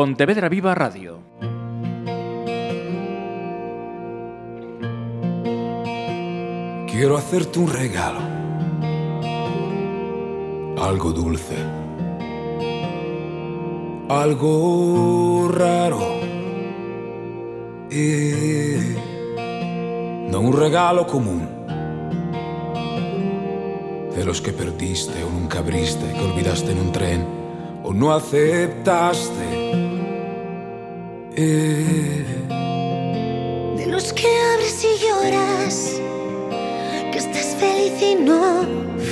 Pontevedra 0.00 0.48
Viva 0.48 0.72
Radio. 0.72 1.20
Quiero 6.86 7.18
hacerte 7.18 7.58
un 7.58 7.70
regalo, 7.70 8.20
algo 10.78 11.12
dulce, 11.12 11.54
algo 14.08 15.50
raro. 15.52 16.00
E 17.90 18.96
no 20.30 20.40
un 20.40 20.52
regalo 20.54 21.06
común, 21.06 21.46
de 24.16 24.24
los 24.24 24.40
que 24.40 24.54
perdiste 24.54 25.22
o 25.24 25.28
nunca 25.28 25.58
abriste, 25.58 26.10
que 26.10 26.24
olvidaste 26.24 26.72
en 26.72 26.78
un 26.78 26.90
tren 26.90 27.26
o 27.84 27.92
no 27.92 28.14
aceptaste. 28.14 29.59
De 31.40 32.26
los 33.86 34.12
que 34.12 34.26
abres 34.52 34.84
y 34.84 34.88
lloras, 35.02 35.98
que 37.10 37.16
estás 37.16 37.56
feliz 37.58 37.94
y 38.02 38.14
no 38.16 38.66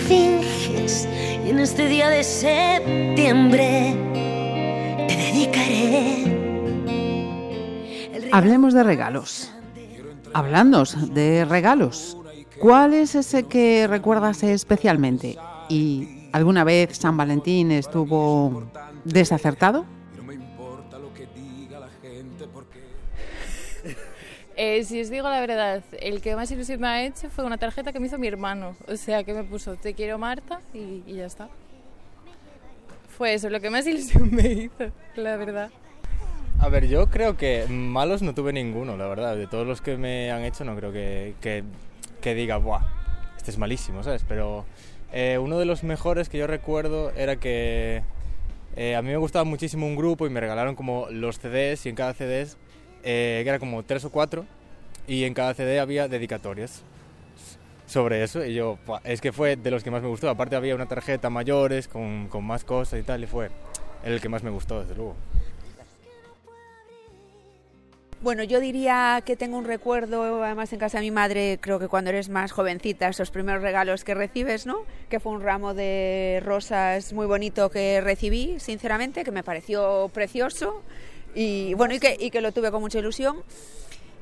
finges. 0.06 1.08
Y 1.46 1.50
en 1.50 1.58
este 1.58 1.88
día 1.88 2.10
de 2.10 2.22
septiembre 2.22 3.96
te 5.08 5.16
dedicaré. 5.16 6.26
Hablemos 8.30 8.74
de 8.74 8.82
regalos. 8.82 9.50
Hablando 10.34 10.84
de 10.84 11.46
regalos, 11.46 12.18
¿cuál 12.60 12.92
es 12.92 13.14
ese 13.14 13.44
que 13.44 13.86
recuerdas 13.86 14.42
especialmente? 14.42 15.38
¿Y 15.70 16.28
alguna 16.32 16.62
vez 16.62 16.98
San 16.98 17.16
Valentín 17.16 17.72
estuvo 17.72 18.64
desacertado? 19.04 19.86
Eh, 24.60 24.82
si 24.82 25.00
os 25.00 25.08
digo 25.08 25.28
la 25.28 25.40
verdad, 25.40 25.84
el 26.00 26.20
que 26.20 26.34
más 26.34 26.50
ilusión 26.50 26.80
me 26.80 26.88
ha 26.88 27.04
hecho 27.04 27.30
fue 27.30 27.44
una 27.44 27.58
tarjeta 27.58 27.92
que 27.92 28.00
me 28.00 28.08
hizo 28.08 28.18
mi 28.18 28.26
hermano. 28.26 28.74
O 28.88 28.96
sea, 28.96 29.22
que 29.22 29.32
me 29.32 29.44
puso 29.44 29.76
Te 29.76 29.94
quiero 29.94 30.18
Marta 30.18 30.60
y, 30.74 31.04
ya 31.06 31.26
está. 31.26 31.48
Fue 33.16 33.34
eso, 33.34 33.50
lo 33.50 33.60
que 33.60 33.70
más 33.70 33.86
ilusión 33.86 34.34
me 34.34 34.48
hizo, 34.50 34.90
la 35.14 35.36
verdad. 35.36 35.70
A 36.58 36.68
ver, 36.68 36.88
yo 36.88 37.08
creo 37.08 37.36
que 37.36 37.66
malos 37.68 38.20
no 38.22 38.34
tuve 38.34 38.52
ninguno, 38.52 38.96
la 38.96 39.06
verdad. 39.06 39.36
De 39.36 39.46
todos 39.46 39.64
los 39.64 39.80
que 39.80 39.96
me 39.96 40.32
han 40.32 40.42
hecho, 40.42 40.64
no 40.64 40.74
creo 40.74 40.92
que, 40.92 41.34
que, 41.40 41.62
que 42.20 42.34
diga, 42.34 42.56
¡buah! 42.56 42.82
Este 43.36 43.52
es 43.52 43.58
malísimo, 43.58 44.02
¿sabes? 44.02 44.24
Pero 44.26 44.64
eh, 45.12 45.38
uno 45.40 45.60
de 45.60 45.66
los 45.66 45.84
mejores 45.84 46.28
que 46.28 46.36
yo 46.36 46.48
recuerdo 46.48 47.12
era 47.12 47.36
que 47.36 48.02
eh, 48.74 48.96
a 48.96 49.02
mí 49.02 49.10
me 49.10 49.18
gustaba 49.18 49.44
muchísimo 49.44 49.86
un 49.86 49.94
grupo 49.94 50.26
y 50.26 50.30
me 50.30 50.40
regalaron 50.40 50.74
como 50.74 51.06
los 51.12 51.38
CDs 51.38 51.86
y 51.86 51.90
en 51.90 51.94
cada 51.94 52.12
CD, 52.12 52.48
eh, 53.10 53.40
que 53.42 53.48
era 53.48 53.58
como 53.58 53.82
tres 53.84 54.04
o 54.04 54.10
cuatro, 54.10 54.44
y 55.06 55.24
en 55.24 55.32
cada 55.32 55.54
CD 55.54 55.80
había 55.80 56.08
dedicatorias 56.08 56.82
sobre 57.86 58.22
eso. 58.22 58.44
Y 58.44 58.52
yo, 58.52 58.78
es 59.02 59.22
que 59.22 59.32
fue 59.32 59.56
de 59.56 59.70
los 59.70 59.82
que 59.82 59.90
más 59.90 60.02
me 60.02 60.08
gustó. 60.08 60.28
Aparte 60.28 60.56
había 60.56 60.74
una 60.74 60.84
tarjeta 60.84 61.30
mayores 61.30 61.88
con, 61.88 62.28
con 62.28 62.44
más 62.44 62.64
cosas 62.64 63.00
y 63.00 63.02
tal, 63.02 63.24
y 63.24 63.26
fue 63.26 63.48
el 64.04 64.20
que 64.20 64.28
más 64.28 64.42
me 64.42 64.50
gustó, 64.50 64.80
desde 64.80 64.94
luego. 64.94 65.16
Bueno, 68.20 68.42
yo 68.42 68.60
diría 68.60 69.22
que 69.24 69.36
tengo 69.36 69.56
un 69.56 69.64
recuerdo, 69.64 70.44
además 70.44 70.70
en 70.74 70.78
casa 70.78 70.98
de 70.98 71.04
mi 71.04 71.10
madre, 71.10 71.58
creo 71.62 71.78
que 71.78 71.88
cuando 71.88 72.10
eres 72.10 72.28
más 72.28 72.52
jovencita, 72.52 73.08
esos 73.08 73.30
primeros 73.30 73.62
regalos 73.62 74.04
que 74.04 74.12
recibes, 74.12 74.66
¿no? 74.66 74.84
Que 75.08 75.18
fue 75.18 75.32
un 75.32 75.40
ramo 75.40 75.72
de 75.72 76.42
rosas 76.44 77.14
muy 77.14 77.26
bonito 77.26 77.70
que 77.70 78.02
recibí, 78.02 78.58
sinceramente, 78.58 79.24
que 79.24 79.30
me 79.30 79.44
pareció 79.44 80.10
precioso 80.12 80.82
y 81.34 81.74
bueno, 81.74 81.94
y 81.94 82.00
que, 82.00 82.16
y 82.18 82.30
que 82.30 82.40
lo 82.40 82.52
tuve 82.52 82.70
con 82.70 82.80
mucha 82.80 82.98
ilusión. 82.98 83.36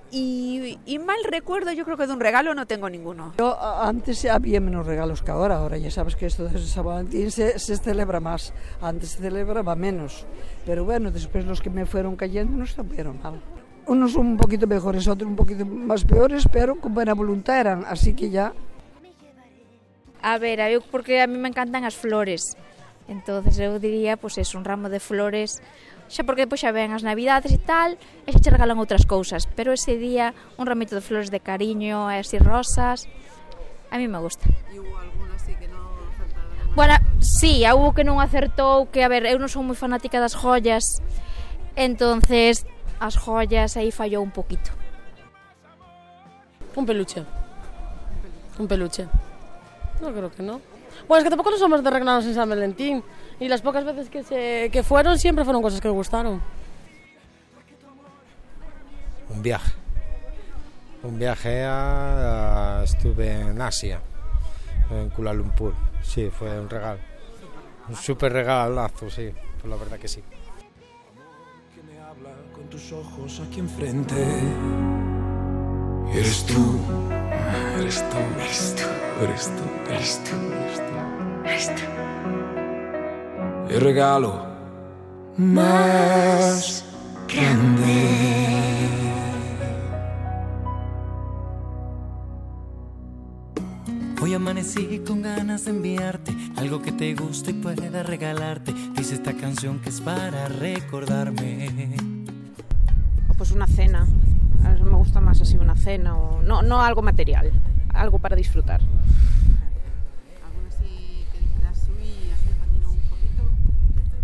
Y, 0.08 0.78
y 0.86 1.00
mal 1.00 1.16
recuerdo, 1.28 1.72
yo 1.72 1.84
creo 1.84 1.96
que 1.96 2.06
de 2.06 2.12
un 2.12 2.20
regalo 2.20 2.54
no 2.54 2.64
tengo 2.66 2.88
ninguno. 2.88 3.34
Yo 3.38 3.58
a- 3.60 3.88
antes 3.88 4.24
había 4.26 4.60
menos 4.60 4.86
regalos 4.86 5.20
que 5.20 5.32
ahora, 5.32 5.56
ahora 5.56 5.78
ya 5.78 5.90
sabes 5.90 6.14
que 6.14 6.26
esto 6.26 6.44
de 6.46 6.58
San 6.64 6.84
Valentín 6.84 7.30
se, 7.32 7.58
se 7.58 7.76
celebra 7.76 8.20
más, 8.20 8.52
antes 8.80 9.10
se 9.10 9.18
celebraba 9.18 9.74
menos, 9.74 10.24
pero 10.64 10.84
bueno, 10.84 11.10
después 11.10 11.44
los 11.44 11.60
que 11.60 11.70
me 11.70 11.86
fueron 11.86 12.14
cayendo 12.14 12.56
no 12.56 12.64
estuvieron 12.64 13.20
mal. 13.20 13.40
Unos 13.86 14.14
un 14.14 14.36
poquito 14.36 14.66
mejores, 14.68 15.08
otros 15.08 15.28
un 15.28 15.34
poquito 15.36 15.66
más 15.66 16.04
peores, 16.04 16.44
pero 16.52 16.76
con 16.80 16.94
buena 16.94 17.12
voluntad 17.14 17.58
eran, 17.60 17.84
así 17.84 18.14
que 18.14 18.30
ya 18.30 18.52
A 20.22 20.38
ver, 20.38 20.60
porque 20.90 21.20
a 21.20 21.26
mí 21.26 21.36
me 21.38 21.48
encantan 21.48 21.84
as 21.84 21.94
flores. 21.94 22.56
Entonces 23.06 23.58
eu 23.62 23.78
diría, 23.78 24.16
pois 24.18 24.38
es 24.38 24.54
un 24.58 24.64
ramo 24.66 24.88
de 24.88 24.98
flores, 24.98 25.62
xa 26.08 26.22
porque 26.22 26.46
depois 26.46 26.62
xa 26.62 26.70
ven 26.70 26.94
as 26.94 27.02
navidades 27.02 27.50
e 27.52 27.60
tal, 27.60 27.98
e 28.26 28.28
xa 28.30 28.38
che 28.38 28.50
regalan 28.54 28.78
outras 28.78 29.04
cousas, 29.06 29.50
pero 29.58 29.74
ese 29.74 29.98
día 29.98 30.34
un 30.56 30.66
ramito 30.66 30.94
de 30.94 31.02
flores 31.02 31.30
de 31.34 31.42
cariño 31.42 32.10
e 32.10 32.22
así 32.22 32.38
rosas, 32.38 33.10
a 33.90 33.98
mí 33.98 34.06
me 34.06 34.18
gusta. 34.18 34.46
E 34.70 34.78
hubo 34.78 34.94
alguna 34.98 35.34
así 35.34 35.54
que 35.58 35.66
non 35.66 35.86
Bueno, 36.76 36.94
sí, 37.24 37.64
houve 37.64 37.96
que 37.96 38.04
non 38.04 38.20
acertou, 38.20 38.92
que 38.92 39.00
a 39.00 39.08
ver, 39.08 39.24
eu 39.24 39.40
non 39.40 39.48
son 39.48 39.64
moi 39.64 39.74
fanática 39.74 40.20
das 40.20 40.36
joyas, 40.36 41.00
entonces 41.72 42.68
as 43.00 43.16
joyas 43.16 43.80
aí 43.80 43.88
fallou 43.88 44.20
un 44.20 44.30
poquito. 44.30 44.76
Un 46.76 46.84
peluche. 46.84 47.24
Un 48.60 48.68
peluche. 48.68 49.08
Non 50.04 50.12
creo 50.12 50.28
que 50.28 50.44
non. 50.44 50.60
Bueno, 51.08 51.18
es 51.20 51.24
que 51.24 51.32
tampoco 51.32 51.50
no 51.50 51.56
somos 51.56 51.80
de 51.80 51.90
regalarnos 51.90 52.28
en 52.28 52.34
San 52.36 52.48
Valentín. 52.48 53.00
Y 53.38 53.48
las 53.48 53.60
pocas 53.60 53.84
veces 53.84 54.08
que, 54.08 54.22
se, 54.22 54.70
que 54.72 54.82
fueron 54.82 55.18
siempre 55.18 55.44
fueron 55.44 55.62
cosas 55.62 55.80
que 55.80 55.88
me 55.88 55.94
gustaron. 55.94 56.40
Un 59.28 59.42
viaje. 59.42 59.72
Un 61.02 61.18
viaje 61.18 61.64
a, 61.64 62.78
a- 62.80 62.84
estuve 62.84 63.30
en 63.32 63.60
Asia, 63.60 64.00
en 64.90 65.10
Kuala 65.10 65.32
Lumpur. 65.34 65.74
Sí, 66.02 66.30
fue 66.30 66.58
un 66.58 66.68
regalo. 66.70 67.00
Un 67.88 67.94
súper 67.96 68.32
regalazo, 68.32 69.10
sí, 69.10 69.30
pues 69.60 69.70
la 69.70 69.76
verdad 69.76 69.98
que 69.98 70.08
sí. 70.08 70.22
que 71.74 71.82
me 71.82 72.00
habla 72.00 72.30
con 72.52 72.64
tus 72.70 72.90
ojos 72.92 73.40
aquí 73.46 73.60
enfrente. 73.60 74.14
Eres 76.12 76.46
tú, 76.46 76.80
eres 77.78 78.02
tú, 78.10 78.16
eres 78.40 78.74
tú, 78.76 79.24
eres 79.24 79.54
tú, 79.54 79.92
eres 79.92 80.24
tú, 80.24 81.44
eres 81.44 81.74
tú. 81.74 81.82
El 83.68 83.80
regalo 83.80 84.46
más 85.36 86.84
grande. 87.28 88.86
Hoy 94.22 94.34
amanecí 94.34 95.02
con 95.06 95.22
ganas 95.22 95.64
de 95.64 95.72
enviarte 95.72 96.34
algo 96.56 96.80
que 96.80 96.92
te 96.92 97.12
guste 97.14 97.50
y 97.50 97.54
pueda 97.54 98.04
regalarte. 98.04 98.72
Dice 98.96 99.14
esta 99.14 99.32
canción 99.32 99.80
que 99.80 99.88
es 99.88 100.00
para 100.00 100.46
recordarme. 100.46 101.96
O 103.28 103.34
pues 103.34 103.50
una 103.50 103.66
cena. 103.66 104.06
A 104.64 104.68
me 104.70 104.96
gusta 104.96 105.20
más 105.20 105.40
así 105.40 105.56
una 105.56 105.76
cena 105.76 106.16
o 106.16 106.40
no, 106.40 106.62
no 106.62 106.80
algo 106.80 107.02
material, 107.02 107.50
algo 107.92 108.20
para 108.20 108.36
disfrutar. 108.36 108.80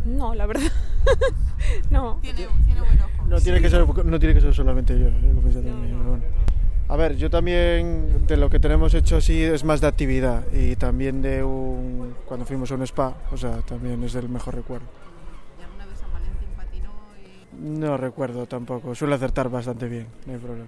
No, 0.04 0.34
la 0.34 0.46
verdad. 0.46 0.70
no. 1.90 2.20
No 3.28 3.40
tiene 3.40 3.60
que 3.60 3.70
ser, 3.70 3.86
no 4.04 4.18
tiene 4.18 4.34
que 4.34 4.40
ser 4.40 4.54
solamente 4.54 4.98
yo. 4.98 5.06
eh, 5.08 5.12
pensé 5.42 5.62
también, 5.62 5.96
pero 5.98 6.10
bueno. 6.10 6.24
A 6.88 6.96
ver, 6.96 7.16
yo 7.16 7.30
también 7.30 8.26
de 8.26 8.36
lo 8.36 8.50
que 8.50 8.58
tenemos 8.60 8.92
hecho 8.92 9.20
sí 9.20 9.42
es 9.42 9.64
más 9.64 9.80
de 9.80 9.86
actividad 9.86 10.42
y 10.52 10.76
también 10.76 11.22
de 11.22 11.42
un 11.42 12.14
cuando 12.26 12.44
fuimos 12.44 12.70
a 12.70 12.74
un 12.74 12.82
spa, 12.82 13.14
o 13.30 13.36
sea, 13.36 13.58
también 13.62 14.02
es 14.04 14.14
el 14.14 14.28
mejor 14.28 14.54
recuerdo. 14.56 14.86
No 17.58 17.96
recuerdo 17.96 18.46
tampoco, 18.46 18.94
suele 18.94 19.14
acertar 19.14 19.48
bastante 19.48 19.88
bien, 19.88 20.06
no 20.26 20.32
hay 20.32 20.38
problema. 20.38 20.66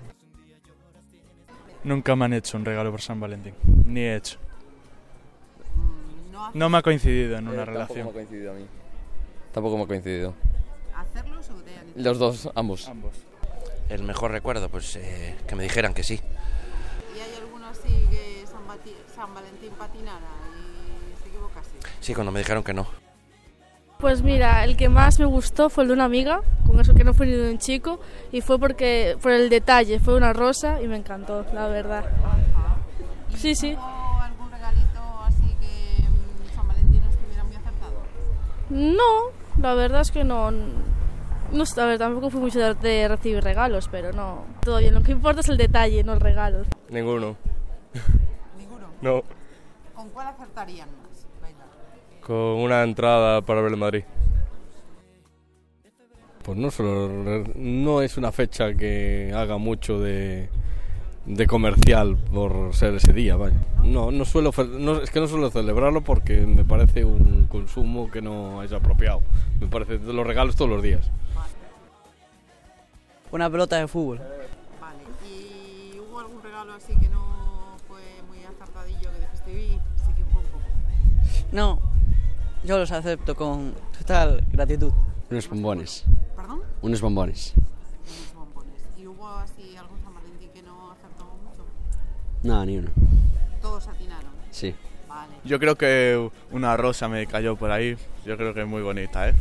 Nunca 1.83 2.15
me 2.17 2.25
han 2.25 2.33
hecho 2.35 2.57
un 2.57 2.65
regalo 2.65 2.91
por 2.91 3.03
San 3.03 3.19
Valentín, 3.21 3.53
ni 3.85 4.01
he 4.01 4.17
hecho. 4.17 4.39
No 6.55 6.69
me 6.71 6.79
ha 6.79 6.83
coincidido 6.83 7.37
en 7.37 7.49
una 7.49 7.63
Eh, 7.63 7.65
relación. 7.67 8.05
Me 8.05 8.11
ha 8.11 8.15
coincidido 8.15 8.53
a 8.53 8.55
mí. 8.55 8.65
Tampoco 9.55 9.79
me 9.79 9.85
ha 9.85 9.87
coincidido. 9.87 10.35
¿Hacerlos 10.95 11.49
o 11.49 11.55
de 11.63 11.77
antes? 11.77 12.05
Los 12.05 12.19
dos, 12.19 12.51
ambos. 12.55 12.87
Ambos. 12.89 13.15
El 13.89 14.03
mejor 14.03 14.33
recuerdo, 14.33 14.69
pues 14.69 14.97
eh, 14.97 15.37
que 15.47 15.55
me 15.55 15.63
dijeran 15.63 15.95
que 15.95 16.03
sí. 16.03 16.21
¿Y 17.17 17.21
hay 17.21 17.35
alguno 17.41 17.69
así 17.69 17.89
que 18.11 18.45
San, 18.47 18.67
Bati- 18.67 18.97
San 19.15 19.33
Valentín 19.35 19.71
patinara 19.79 20.27
y 20.53 21.23
se 21.23 21.29
equivocase? 21.29 21.71
Sí, 22.01 22.15
cuando 22.15 22.33
me 22.33 22.41
dijeron 22.41 22.63
que 22.65 22.75
no. 22.75 22.87
Pues 24.01 24.23
mira, 24.23 24.65
el 24.65 24.77
que 24.77 24.89
más 24.89 25.19
me 25.21 25.25
gustó 25.25 25.71
fue 25.71 25.85
el 25.85 25.89
de 25.89 25.95
una 25.95 26.05
amiga, 26.05 26.41
con 26.67 26.81
eso 26.81 26.95
que 26.95 27.05
no 27.05 27.15
fue 27.15 27.27
ni 27.27 27.33
de 27.33 27.51
un 27.51 27.59
chico, 27.59 28.01
y 28.33 28.41
fue 28.41 28.59
porque 28.59 29.17
por 29.23 29.31
el 29.31 29.49
detalle, 29.49 30.01
fue 30.01 30.17
una 30.17 30.33
rosa 30.33 30.83
y 30.83 30.89
me 30.89 30.97
encantó, 30.97 31.47
la 31.55 31.69
verdad. 31.69 32.05
Sí, 33.37 33.55
sí. 33.55 33.75
¿Hubo 33.75 34.21
algún 34.21 34.51
regalito 34.51 35.01
así 35.25 35.57
que 35.61 36.03
mm, 36.03 36.55
San 36.57 36.69
Valentín 36.69 37.03
no 37.03 37.09
estuviera 37.11 37.45
muy 37.45 37.57
acertado? 37.57 37.95
No, 38.71 39.31
la 39.61 39.75
verdad 39.75 40.01
es 40.01 40.11
que 40.11 40.25
no. 40.25 40.51
No, 41.53 41.67
sé, 41.67 41.81
a 41.81 41.87
ver, 41.87 41.99
tampoco 41.99 42.31
fui 42.31 42.41
mucho 42.41 42.59
de, 42.59 42.75
de 42.75 43.09
recibir 43.09 43.43
regalos, 43.43 43.89
pero 43.91 44.13
no. 44.13 44.45
Todo 44.63 44.79
bien, 44.79 44.95
lo 44.95 45.03
que 45.03 45.13
importa 45.13 45.41
es 45.41 45.49
el 45.49 45.57
detalle, 45.57 46.03
no 46.03 46.15
el 46.15 46.21
regalo. 46.21 46.65
Ninguno. 46.89 47.37
¿Ninguno? 48.59 48.89
No. 49.03 49.23
¿Con 49.95 50.09
cuál 50.11 50.29
acertarían 50.29 50.89
más? 51.03 51.27
Venga. 51.43 51.65
Con 52.21 52.37
una 52.37 52.83
entrada 52.83 53.43
para 53.43 53.61
ver 53.61 53.73
el 53.73 53.79
Madrid. 53.79 54.05
Pues 56.43 56.59
no 56.59 56.71
solo, 56.71 57.09
no 57.55 58.03
es 58.03 58.19
una 58.19 58.31
fecha 58.31 58.75
que 58.75 59.33
haga 59.35 59.57
mucho 59.57 59.99
de, 59.99 60.51
de 61.27 61.47
comercial 61.47 62.17
por 62.17 62.75
ser 62.75 62.95
ese 62.95 63.13
día, 63.13 63.37
vaya. 63.37 63.57
No, 63.83 64.11
no 64.11 64.25
suelo, 64.25 64.51
no, 64.79 65.01
es 65.01 65.11
que 65.11 65.21
no 65.21 65.27
suelo 65.27 65.51
celebrarlo 65.51 66.03
porque 66.03 66.47
me 66.47 66.65
parece 66.65 67.05
un 67.05 67.47
consumo 67.49 68.11
que 68.11 68.21
no 68.21 68.63
es 68.63 68.73
apropiado. 68.73 69.23
Me 69.61 69.67
parece 69.67 69.99
de 69.99 70.13
los 70.13 70.27
regalos 70.27 70.57
todos 70.57 70.71
los 70.71 70.83
días. 70.83 71.11
Una 73.33 73.51
pelota 73.51 73.79
de 73.79 73.89
fútbol. 73.89 74.21
Vale. 74.81 74.99
¿Y 75.29 75.99
hubo 75.99 76.21
algún 76.21 76.43
regalo 76.43 76.73
así 76.75 76.95
que 76.97 77.09
no 77.09 77.77
fue 77.89 78.03
muy 78.29 78.45
acertadillo 78.45 79.11
que 79.11 79.19
dijiste, 79.19 79.51
uy, 79.53 79.81
se 80.05 80.11
equivocó 80.13 80.39
un 80.39 80.45
poco? 80.45 80.65
No, 81.51 81.81
yo 82.65 82.79
los 82.79 82.93
acepto 82.93 83.35
con 83.35 83.75
total 83.99 84.45
gratitud. 84.53 84.93
Unos 85.31 85.49
bombones. 85.49 86.05
¿Perdón? 86.37 86.61
Unos 86.83 87.01
bombones. 87.01 87.55
No, 92.45 92.65
ni 92.67 92.77
uno. 92.77 92.91
Todos 93.63 93.89
atinaron. 93.89 94.31
Sí. 94.51 94.75
Vale. 95.09 95.33
Yo 95.45 95.59
creo 95.59 95.77
que 95.77 96.31
una 96.51 96.77
rosa 96.77 97.09
me 97.09 97.27
cayó 97.27 97.57
por 97.57 97.71
ahí. 97.71 97.97
Yo 98.27 98.37
creo 98.37 98.53
que 98.53 98.61
es 98.61 98.67
muy 98.67 98.83
bonita, 98.83 99.31
¿eh? 99.31 99.35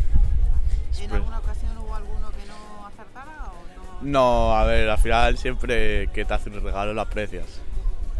¿En 1.01 1.11
alguna 1.11 1.39
ocasión 1.39 1.77
hubo 1.77 1.94
alguno 1.94 2.29
que 2.31 2.47
no 2.47 2.88
acertara 2.88 3.51
o 3.51 4.03
no? 4.05 4.09
No, 4.09 4.55
a 4.55 4.63
ver, 4.63 4.89
al 4.89 4.97
final 4.97 5.38
siempre 5.38 6.07
que 6.13 6.23
te 6.23 6.33
hacen 6.33 6.53
un 6.53 6.63
regalo 6.63 6.94
lo 6.94 7.01
aprecias. 7.01 7.59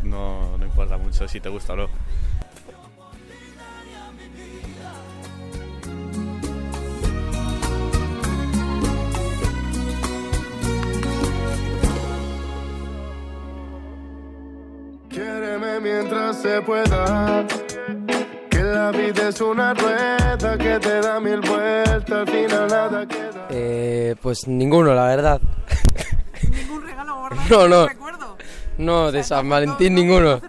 No, 0.03 0.57
no 0.57 0.65
importa 0.65 0.97
mucho 0.97 1.30
si 1.30 1.39
te 1.39 1.47
gusta 1.47 1.74
o 1.74 1.77
no. 1.77 1.89
Mientras 15.81 16.42
se 16.42 16.62
pueda. 16.62 17.46
Que 18.50 18.60
la 18.64 18.92
vida 18.92 19.30
es 19.30 19.42
una 19.42 19.74
rueda 19.74 20.58
que 20.58 20.80
te 20.80 21.02
da 21.02 21.20
mil 21.20 21.40
vueltas, 21.42 22.12
al 22.12 22.28
final 22.28 22.68
nada 22.68 23.06
queda. 23.08 23.48
Eh, 23.50 24.16
pues 24.22 24.48
ninguno, 24.48 24.94
la 24.94 25.06
verdad. 25.08 25.42
¿Ningún 26.50 26.84
regalo 26.84 27.16
guardado? 27.20 27.44
No, 27.50 27.68
no. 27.68 27.88
recuerdo? 27.88 28.38
No, 28.78 29.12
de 29.12 29.24
San 29.24 29.50
Valentín 29.50 29.96
ninguno. 29.96 30.40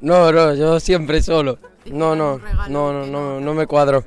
No, 0.00 0.32
no, 0.32 0.54
yo 0.54 0.80
siempre 0.80 1.22
solo. 1.22 1.58
No, 1.86 2.14
no, 2.14 2.38
no, 2.68 2.92
no, 2.92 3.06
no, 3.06 3.40
no 3.40 3.54
me 3.54 3.66
cuadro. 3.66 4.04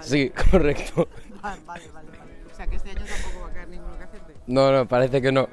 Sí, 0.00 0.30
correcto. 0.50 1.08
Vale, 1.42 1.60
vale, 1.66 1.82
vale. 1.94 2.08
O 2.52 2.56
sea 2.56 2.66
que 2.66 2.76
este 2.76 2.90
año 2.90 3.04
tampoco 3.04 3.44
va 3.44 3.50
a 3.50 3.52
caer 3.52 3.68
ninguno 3.68 3.96
que 3.98 4.04
hacerte. 4.04 4.34
No, 4.46 4.72
no, 4.72 4.86
parece 4.86 5.22
que 5.22 5.32
no. 5.32 5.48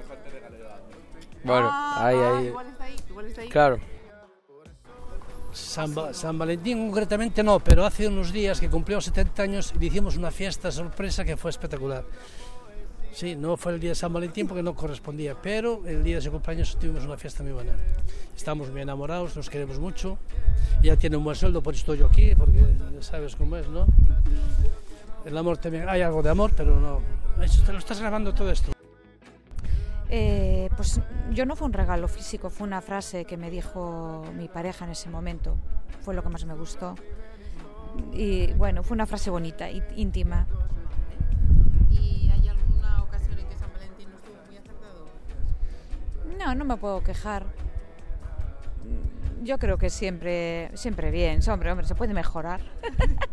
Bueno, 1.44 1.70
Ah, 1.72 2.06
ahí, 2.08 2.18
ah, 2.18 2.38
ahí. 2.38 2.54
Ahí. 3.38 3.50
Claro. 3.50 3.80
San, 5.52 5.94
San 6.14 6.38
Valentín 6.38 6.88
concretamente 6.88 7.44
no, 7.44 7.60
pero 7.60 7.86
hace 7.86 8.08
unos 8.08 8.34
días 8.34 8.60
que 8.60 8.70
cumplió 8.70 9.00
70 9.00 9.44
años 9.44 9.74
le 9.80 9.86
hicimos 9.86 10.18
una 10.18 10.32
fiesta 10.32 10.72
sorpresa 10.72 11.24
que 11.24 11.38
fue 11.38 11.52
espectacular. 11.52 12.04
Sí, 13.14 13.36
no 13.36 13.58
fue 13.58 13.74
el 13.74 13.80
día 13.80 13.92
de 13.92 13.96
San 13.96 14.12
Valentín 14.12 14.48
porque 14.48 14.64
no 14.64 14.74
correspondía, 14.74 15.36
pero 15.40 15.86
el 15.86 16.04
día 16.04 16.16
de 16.16 16.22
su 16.22 16.32
cumpleaños 16.32 16.76
tuvimos 16.80 17.06
una 17.06 17.16
fiesta 17.16 17.44
muy 17.44 17.52
buena. 17.52 17.74
Estamos 18.36 18.72
muy 18.72 18.82
enamorados, 18.82 19.36
nos 19.36 19.52
queremos 19.52 19.78
mucho. 19.78 20.18
Ella 20.82 20.98
tiene 20.98 21.18
un 21.18 21.24
buen 21.24 21.36
sueldo, 21.36 21.62
por 21.62 21.76
eso 21.76 21.82
estoy 21.82 22.00
yo 22.00 22.08
aquí, 22.08 22.34
porque 22.36 22.60
ya 22.60 23.02
sabes 23.04 23.36
cómo 23.36 23.56
es, 23.58 23.68
¿no? 23.68 23.86
El 25.26 25.38
amor 25.38 25.58
también, 25.58 25.88
hay 25.88 26.02
algo 26.02 26.24
de 26.24 26.32
amor, 26.32 26.52
pero 26.58 26.80
no. 26.80 27.02
Eso, 27.44 27.62
te 27.64 27.72
lo 27.72 27.78
estás 27.78 28.00
grabando 28.00 28.34
todo 28.34 28.50
esto. 28.50 28.74
Eh, 30.16 30.70
pues 30.78 31.02
yo 31.32 31.44
no 31.48 31.56
fue 31.56 31.66
un 31.66 31.74
regalo 31.74 32.08
físico, 32.08 32.52
fue 32.52 32.68
una 32.68 32.82
frase 32.82 33.26
que 33.26 33.36
me 33.36 33.50
dijo 33.50 34.24
mi 34.36 34.48
pareja 34.48 34.86
en 34.86 34.92
ese 34.92 35.10
momento. 35.10 35.58
Fue 36.02 36.14
lo 36.14 36.22
que 36.22 36.30
más 36.30 36.46
me 36.46 36.54
gustó. 36.54 36.94
Y 38.14 38.54
bueno, 38.54 38.84
fue 38.84 38.94
una 38.94 39.08
frase 39.08 39.32
bonita, 39.32 39.72
íntima. 39.72 40.46
¿Y 41.90 42.30
hay 42.30 42.48
alguna 42.48 43.02
ocasión 43.02 43.40
en 43.40 43.48
que 43.48 43.56
San 43.56 43.74
Valentín 43.74 44.12
no 44.12 44.18
estuvo 44.18 44.36
muy 44.46 44.56
acertado? 44.56 45.08
No, 46.38 46.54
no 46.54 46.64
me 46.64 46.78
puedo 46.78 47.02
quejar. 47.02 47.48
Yo 49.42 49.58
creo 49.58 49.80
que 49.80 49.90
siempre, 49.90 50.70
siempre 50.76 51.10
bien. 51.10 51.40
Hombre, 51.50 51.72
hombre, 51.72 51.88
se 51.88 51.96
puede 51.96 52.14
mejorar. 52.14 52.62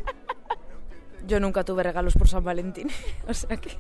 Yo 1.31 1.39
nunca 1.39 1.63
tuve 1.63 1.85
regalos 1.85 2.15
por 2.15 2.27
San 2.29 2.43
Valentín, 2.43 2.89
o 3.29 3.33
sea 3.33 3.57
que 3.57 3.71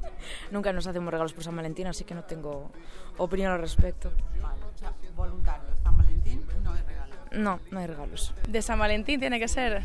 nunca 0.52 0.72
nos 0.72 0.86
hacemos 0.86 1.10
regalos 1.10 1.32
por 1.32 1.42
San 1.42 1.56
Valentín, 1.56 1.88
así 1.88 2.04
que 2.04 2.14
no 2.14 2.22
tengo 2.22 2.70
opinión 3.18 3.50
al 3.50 3.58
respecto. 3.60 4.12
Vale, 4.40 4.54
o 4.72 4.78
sea, 4.78 4.92
voluntario. 5.16 5.64
San 5.82 5.96
Valentín 5.96 6.46
no 6.62 6.72
hay 6.72 6.82
regalo. 6.82 7.14
No, 7.32 7.58
no 7.72 7.80
hay 7.80 7.88
regalos. 7.88 8.32
De 8.48 8.62
San 8.62 8.78
Valentín 8.78 9.18
tiene 9.18 9.40
que 9.40 9.48
ser. 9.48 9.82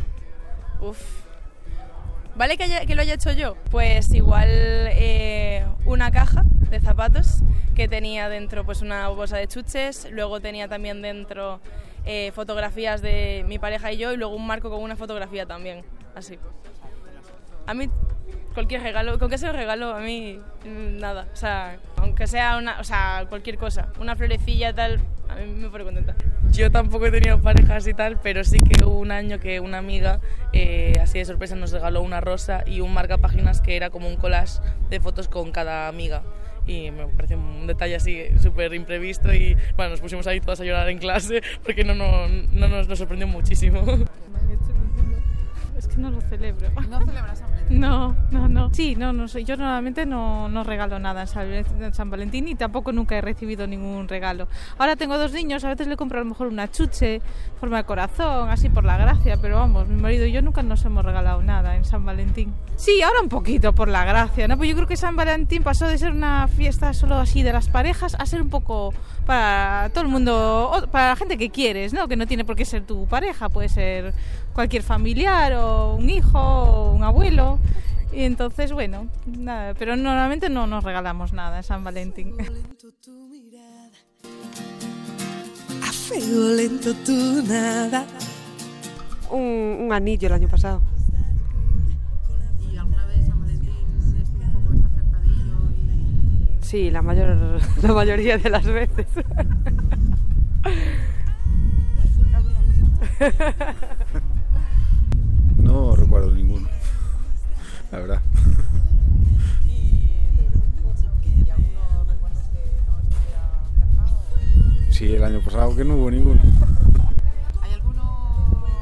Uf. 0.79 0.99
¿Vale 2.35 2.55
que, 2.57 2.65
haya- 2.65 2.85
que 2.85 2.93
lo 2.93 3.01
haya 3.01 3.15
hecho 3.15 3.31
yo? 3.31 3.55
Pues 3.71 4.13
igual 4.13 4.47
eh, 4.49 5.65
una 5.85 6.11
caja 6.11 6.43
de 6.69 6.79
zapatos 6.79 7.39
que 7.73 7.87
tenía 7.87 8.29
dentro 8.29 8.63
pues 8.63 8.81
una 8.83 9.07
bolsa 9.07 9.37
de 9.37 9.47
chuches, 9.47 10.07
luego 10.11 10.39
tenía 10.39 10.67
también 10.67 11.01
dentro 11.01 11.61
eh, 12.05 12.31
fotografías 12.35 13.01
de 13.01 13.43
mi 13.47 13.57
pareja 13.57 13.91
y 13.91 13.97
yo 13.97 14.13
y 14.13 14.17
luego 14.17 14.35
un 14.35 14.45
marco 14.45 14.69
con 14.69 14.83
una 14.83 14.95
fotografía 14.95 15.47
también, 15.47 15.83
así. 16.13 16.37
A 17.67 17.73
mí 17.73 17.89
cualquier 18.53 18.81
regalo, 18.81 19.19
con 19.19 19.29
que 19.29 19.37
sea 19.37 19.51
un 19.51 19.57
regalo, 19.57 19.93
a 19.93 19.99
mí 19.99 20.39
mm, 20.65 20.97
nada, 20.97 21.27
o 21.31 21.35
sea, 21.35 21.77
aunque 21.97 22.25
sea 22.25 22.57
una, 22.57 22.79
o 22.79 22.83
sea, 22.83 23.25
cualquier 23.29 23.57
cosa, 23.57 23.89
una 23.99 24.15
florecilla 24.15 24.73
tal, 24.73 25.01
a 25.29 25.35
mí 25.35 25.45
me 25.45 25.69
pone 25.69 25.83
contenta. 25.83 26.15
Yo 26.51 26.71
tampoco 26.71 27.05
he 27.07 27.11
tenido 27.11 27.41
parejas 27.41 27.85
y 27.85 27.93
tal, 27.93 28.19
pero 28.21 28.43
sí 28.43 28.61
que 28.61 28.85
hubo 28.85 28.97
un 28.97 29.11
año 29.11 29.39
que 29.39 29.59
una 29.59 29.77
amiga, 29.77 30.21
eh, 30.53 30.93
así 31.01 31.19
de 31.19 31.25
sorpresa, 31.25 31.55
nos 31.55 31.71
regaló 31.71 32.01
una 32.01 32.21
rosa 32.21 32.63
y 32.65 32.79
un 32.79 32.93
marcapáginas 32.93 33.61
que 33.61 33.75
era 33.75 33.89
como 33.89 34.07
un 34.07 34.15
collage 34.15 34.61
de 34.89 34.99
fotos 35.01 35.27
con 35.27 35.51
cada 35.51 35.89
amiga. 35.89 36.23
Y 36.65 36.89
me 36.91 37.07
parece 37.07 37.35
un 37.35 37.67
detalle 37.67 37.95
así 37.95 38.23
súper 38.39 38.73
imprevisto 38.73 39.33
y 39.33 39.55
bueno, 39.75 39.91
nos 39.91 40.01
pusimos 40.01 40.25
ahí 40.25 40.39
todas 40.39 40.61
a 40.61 40.63
llorar 40.63 40.89
en 40.89 40.97
clase 40.97 41.43
porque 41.63 41.83
no, 41.83 41.93
no, 41.93 42.27
no 42.27 42.67
nos, 42.67 42.87
nos 42.87 42.97
sorprendió 42.97 43.27
muchísimo. 43.27 43.83
Es 45.77 45.87
que 45.87 45.97
no 45.97 46.09
lo 46.09 46.21
celebro. 46.21 46.69
¿No 46.89 46.99
celebras 47.05 47.39
San 47.39 47.51
Valentín? 47.51 47.79
No, 47.79 48.15
no, 48.31 48.47
no. 48.47 48.73
Sí, 48.73 48.95
no, 48.95 49.11
no 49.13 49.27
sé. 49.27 49.43
Yo 49.43 49.57
normalmente 49.57 50.05
no, 50.05 50.47
no 50.47 50.63
regalo 50.63 50.99
nada 50.99 51.21
en 51.21 51.27
San, 51.27 51.53
en 51.53 51.93
San 51.93 52.09
Valentín 52.09 52.47
y 52.47 52.55
tampoco 52.55 52.91
nunca 52.91 53.17
he 53.17 53.21
recibido 53.21 53.67
ningún 53.67 54.07
regalo. 54.07 54.47
Ahora 54.77 54.95
tengo 54.95 55.17
dos 55.17 55.33
niños, 55.33 55.63
a 55.63 55.69
veces 55.69 55.87
le 55.87 55.97
compro 55.97 56.19
a 56.19 56.23
lo 56.23 56.29
mejor 56.29 56.47
una 56.47 56.71
chuche, 56.71 57.21
forma 57.59 57.77
de 57.77 57.83
corazón, 57.83 58.49
así 58.49 58.69
por 58.69 58.85
la 58.85 58.97
gracia, 58.97 59.37
pero 59.41 59.57
vamos, 59.57 59.87
mi 59.87 60.01
marido 60.01 60.25
y 60.25 60.31
yo 60.31 60.41
nunca 60.41 60.63
nos 60.63 60.83
hemos 60.85 61.03
regalado 61.03 61.41
nada 61.41 61.75
en 61.75 61.83
San 61.83 62.05
Valentín. 62.05 62.53
Sí, 62.75 63.01
ahora 63.01 63.21
un 63.21 63.29
poquito 63.29 63.73
por 63.73 63.87
la 63.87 64.05
gracia, 64.05 64.47
¿no? 64.47 64.57
Pues 64.57 64.69
yo 64.69 64.75
creo 64.75 64.87
que 64.87 64.97
San 64.97 65.15
Valentín 65.15 65.63
pasó 65.63 65.87
de 65.87 65.97
ser 65.97 66.11
una 66.11 66.47
fiesta 66.47 66.93
solo 66.93 67.15
así 67.15 67.43
de 67.43 67.53
las 67.53 67.69
parejas 67.69 68.15
a 68.19 68.25
ser 68.25 68.41
un 68.41 68.49
poco 68.49 68.93
para 69.25 69.89
todo 69.93 70.03
el 70.03 70.09
mundo, 70.09 70.87
para 70.91 71.09
la 71.09 71.15
gente 71.15 71.37
que 71.37 71.49
quieres, 71.49 71.93
¿no? 71.93 72.07
Que 72.07 72.15
no 72.15 72.27
tiene 72.27 72.45
por 72.45 72.55
qué 72.55 72.65
ser 72.65 72.85
tu 72.85 73.07
pareja, 73.07 73.49
puede 73.49 73.69
ser 73.69 74.13
cualquier 74.55 74.81
familiar 74.83 75.53
o 75.53 75.95
un 75.95 76.09
hijo 76.09 76.39
o 76.39 76.93
un 76.93 77.03
abuelo. 77.03 77.59
Y 78.13 78.23
entonces, 78.23 78.71
bueno, 78.71 79.07
nada, 79.25 79.73
pero 79.77 79.97
normalmente 79.97 80.49
no 80.49 80.65
nos 80.65 80.85
regalamos 80.85 81.33
nada 81.33 81.57
en 81.57 81.63
San 81.63 81.83
Valentín. 81.83 82.33
A 85.83 85.91
fuego 85.91 86.55
lento 86.55 86.93
tu 87.05 87.43
nada. 87.43 88.05
Un, 89.29 89.79
un 89.81 89.91
anillo 89.91 90.27
el 90.27 90.33
año 90.33 90.47
pasado. 90.47 90.81
¿Y 92.71 92.77
alguna 92.77 93.05
vez 93.07 93.25
San 93.27 93.41
Valentín 93.41 93.73
es 93.99 94.29
un 94.29 94.53
poco 94.53 94.71
desacertadillo 94.71 95.57
y 96.61 96.65
Sí, 96.65 96.89
la, 96.89 97.01
mayor, 97.01 97.59
la 97.81 97.93
mayoría 97.93 98.37
de 98.37 98.49
las 98.49 98.65
veces. 98.65 99.07
la 107.91 107.99
verdad. 107.99 108.21
Sí, 114.95 115.13
el 115.13 115.25
año 115.25 115.41
pasado 115.41 115.75
que 115.75 115.83
no 115.83 115.95
hubo 115.95 116.09
ninguno. 116.09 116.39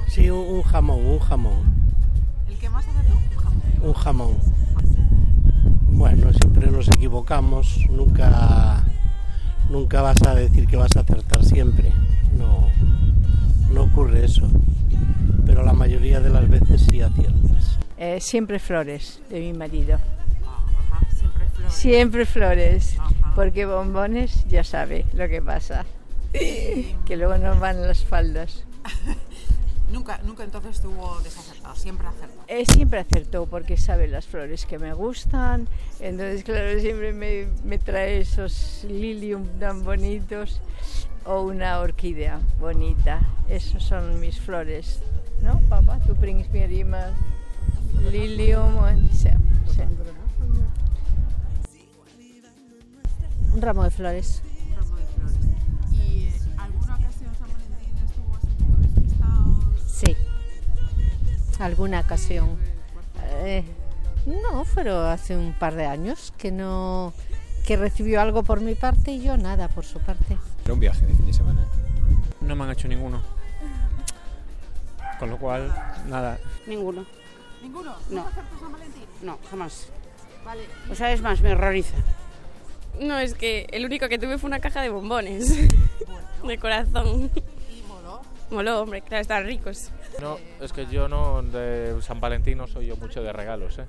Sí, 0.07 0.29
un, 0.29 0.37
un 0.37 0.61
jamón, 0.61 1.03
un 1.03 1.17
jamón. 1.17 1.63
el 2.47 2.55
que 2.59 2.69
más 2.69 2.85
acertó? 2.87 3.17
Un 3.81 3.93
jamón. 3.93 4.37
Bueno, 5.89 6.31
siempre 6.33 6.69
nos 6.69 6.87
equivocamos, 6.89 7.87
nunca, 7.89 8.83
nunca 9.71 10.03
vas 10.03 10.21
a 10.21 10.35
decir 10.35 10.67
que 10.67 10.75
vas 10.77 10.95
a 10.97 10.99
acertar 10.99 11.43
siempre, 11.43 11.91
no, 12.37 12.67
no 13.73 13.83
ocurre 13.85 14.25
eso, 14.25 14.47
pero 15.47 15.63
la 15.63 15.73
mayoría 15.73 16.19
de 16.19 16.29
las 16.29 16.47
veces 16.47 16.81
sí 16.81 17.01
aciertas. 17.01 17.42
Eh, 18.05 18.19
siempre 18.19 18.59
flores 18.59 19.21
de 19.29 19.39
mi 19.39 19.53
marido. 19.53 19.97
siempre 21.15 21.47
flores. 21.47 21.73
Siempre 21.73 22.25
flores, 22.25 22.97
porque 23.33 23.65
bombones 23.65 24.43
ya 24.49 24.65
sabe 24.65 25.05
lo 25.13 25.29
que 25.29 25.41
pasa, 25.41 25.85
que 26.33 27.15
luego 27.15 27.37
nos 27.37 27.57
van 27.61 27.87
las 27.87 28.03
faldas. 28.03 28.65
Nunca, 29.89 30.19
nunca 30.25 30.43
entonces 30.43 30.81
tuvo 30.81 31.19
desacertado, 31.21 31.75
siempre 31.75 32.07
acertado. 32.07 32.41
Eh, 32.47 32.65
siempre 32.65 32.99
acertó 32.99 33.45
porque 33.45 33.77
sabe 33.77 34.07
las 34.07 34.25
flores 34.25 34.65
que 34.65 34.79
me 34.79 34.91
gustan, 34.91 35.67
entonces 35.99 36.43
claro, 36.43 36.79
siempre 36.79 37.13
me, 37.13 37.47
me 37.63 37.77
trae 37.77 38.17
esos 38.19 38.85
lilium 38.89 39.45
tan 39.59 39.83
bonitos 39.83 40.61
o 41.25 41.43
una 41.43 41.79
orquídea 41.79 42.41
bonita. 42.59 43.21
Esos 43.47 43.83
son 43.83 44.19
mis 44.19 44.41
flores, 44.41 44.99
¿no, 45.41 45.59
papá? 45.69 45.99
Tú 45.99 46.15
brings 46.15 46.49
me 46.49 46.65
rima 46.65 47.13
lilium, 48.11 49.09
sí. 49.11 49.29
Un 53.53 53.61
ramo 53.61 53.83
de 53.83 53.91
flores. 53.91 54.41
Un 54.43 54.75
ramo 54.75 54.95
de 54.97 55.05
flores. 55.05 55.43
¿Y 55.91 56.25
eh, 56.25 56.33
alguna 56.57 56.95
ocasión 56.95 57.31
San 57.37 57.49
Valentín 57.53 57.97
estuvo 58.03 58.35
así? 59.77 60.05
Sí, 60.05 60.17
alguna 61.59 61.99
ocasión. 61.99 62.57
Eh, 63.45 63.63
no, 64.25 64.65
pero 64.73 65.07
hace 65.07 65.37
un 65.37 65.53
par 65.53 65.75
de 65.75 65.85
años 65.85 66.33
que 66.37 66.51
no 66.51 67.13
que 67.65 67.77
recibió 67.77 68.19
algo 68.19 68.43
por 68.43 68.59
mi 68.59 68.75
parte 68.75 69.11
y 69.11 69.21
yo 69.21 69.37
nada 69.37 69.67
por 69.69 69.85
su 69.85 69.99
parte. 69.99 70.37
Era 70.65 70.73
un 70.73 70.79
viaje 70.79 71.05
de 71.05 71.13
fin 71.13 71.25
de 71.25 71.33
semana. 71.33 71.65
No 72.41 72.55
me 72.55 72.63
han 72.65 72.71
hecho 72.71 72.87
ninguno. 72.87 73.21
Con 75.19 75.29
lo 75.29 75.37
cual, 75.37 75.73
nada. 76.07 76.39
Ninguno. 76.67 77.05
¿Ninguno? 77.63 77.95
No. 78.09 78.15
¿Nunca 78.17 78.29
acertó 78.29 78.59
San 78.59 78.71
Valentín? 78.73 79.05
No, 79.21 79.39
jamás. 79.49 79.87
Vale. 80.45 80.65
O 80.91 80.95
sea, 80.95 81.13
es 81.13 81.21
más, 81.21 81.39
me 81.41 81.53
horroriza. 81.53 81.95
No, 82.99 83.17
es 83.17 83.33
que 83.33 83.65
el 83.71 83.85
único 83.85 84.09
que 84.09 84.19
tuve 84.19 84.37
fue 84.37 84.49
una 84.49 84.59
caja 84.59 84.81
de 84.81 84.89
bombones. 84.89 85.55
de 86.47 86.57
corazón. 86.57 87.31
¿Y 87.71 87.81
moló? 87.87 88.21
Moló, 88.51 88.81
hombre, 88.81 89.01
claro, 89.01 89.21
estaban 89.21 89.45
ricos. 89.45 89.91
No, 90.19 90.37
es 90.59 90.73
que 90.73 90.87
yo 90.87 91.07
no, 91.07 91.41
de 91.41 91.95
San 92.01 92.19
Valentín 92.19 92.57
no 92.57 92.67
soy 92.67 92.87
yo 92.87 92.97
mucho 92.97 93.23
de 93.23 93.31
regalos, 93.31 93.79
¿eh? 93.79 93.85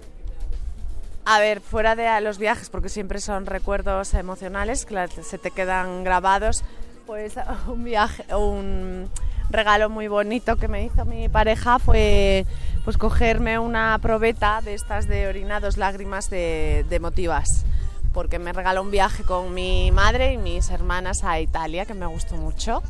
A 1.26 1.40
ver, 1.40 1.60
fuera 1.60 1.96
de 1.96 2.20
los 2.20 2.38
viajes, 2.38 2.70
porque 2.70 2.88
siempre 2.88 3.18
son 3.18 3.46
recuerdos 3.46 4.14
emocionales 4.14 4.86
que 4.86 5.08
se 5.08 5.38
te 5.38 5.50
quedan 5.50 6.04
grabados, 6.04 6.62
pues 7.06 7.34
un 7.66 7.82
viaje, 7.82 8.32
un 8.34 9.10
regalo 9.50 9.90
muy 9.90 10.08
bonito 10.08 10.56
que 10.56 10.68
me 10.68 10.84
hizo 10.84 11.04
mi 11.04 11.28
pareja 11.28 11.78
fue 11.78 12.46
pues 12.84 12.96
cogerme 12.98 13.58
una 13.58 13.98
probeta 14.00 14.60
de 14.60 14.74
estas 14.74 15.08
de 15.08 15.26
orinados 15.26 15.76
lágrimas 15.76 16.30
de, 16.30 16.84
de 16.88 16.96
emotivas, 16.96 17.64
porque 18.12 18.38
me 18.38 18.52
regaló 18.52 18.82
un 18.82 18.90
viaje 18.90 19.24
con 19.24 19.54
mi 19.54 19.90
madre 19.90 20.32
y 20.34 20.38
mis 20.38 20.70
hermanas 20.70 21.24
a 21.24 21.40
Italia, 21.40 21.86
que 21.86 21.94
me 21.94 22.06
gustó 22.06 22.36
mucho 22.36 22.82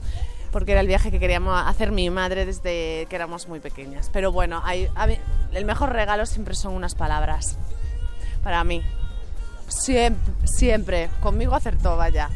porque 0.55 0.71
era 0.71 0.83
el 0.83 0.87
viaje 0.87 1.11
que 1.11 1.19
queríamos 1.19 1.61
hacer 1.67 1.91
mi 1.91 2.09
madre 2.11 2.47
desde 2.47 3.07
que 3.11 3.17
éramos 3.17 3.49
muy 3.49 3.59
pequeñas. 3.59 4.09
Pero 4.13 4.31
bueno, 4.31 4.63
el 5.53 5.65
mejor 5.65 5.91
regalo 5.93 6.27
siempre 6.27 6.55
son 6.55 6.75
unas 6.75 6.95
palabras, 6.95 7.59
para 8.45 8.63
mí. 8.63 8.81
Siempre, 9.67 10.33
siempre. 10.45 11.11
Conmigo 11.21 11.57
acertó, 11.57 11.97
vaya. 11.97 12.31